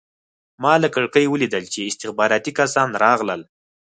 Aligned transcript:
ما 0.63 0.73
له 0.83 0.87
کړکۍ 0.95 1.25
ولیدل 1.29 1.63
چې 1.73 1.79
استخباراتي 1.89 2.51
کسان 2.59 2.89
راغلل 3.03 3.41